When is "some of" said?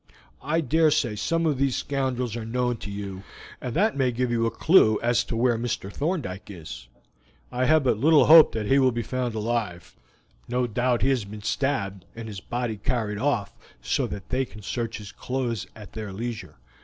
1.15-1.59